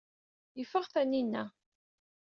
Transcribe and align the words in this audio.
Ifeɣ 0.61 0.85
Taninna. 0.93 1.43